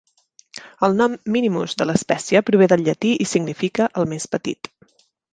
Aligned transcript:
El 0.85 0.95
nom 1.01 1.17
"minimus" 1.33 1.75
de 1.81 1.85
l'espècie 1.89 2.41
prové 2.47 2.67
del 2.71 2.85
llatí 2.87 3.11
i 3.25 3.27
significa 3.33 3.91
"el 4.05 4.09
més 4.15 4.25
petit". 4.37 4.71